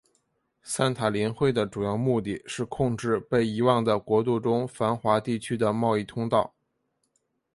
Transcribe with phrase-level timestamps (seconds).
[0.63, 6.55] 散塔林会的主要目的是控制被遗忘的国度中繁华地区的贸易通道。